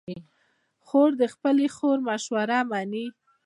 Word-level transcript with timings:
خور 0.85 1.09
د 1.21 1.23
خپلې 1.33 1.67
خور 1.75 1.97
مشوره 2.07 2.59
منې. 2.69 3.05